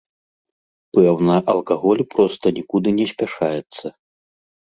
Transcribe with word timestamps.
Пэўна, 0.97 1.35
алкаголь 1.53 2.01
проста 2.15 2.45
нікуды 2.59 2.89
не 2.99 3.05
спяшаецца. 3.13 3.85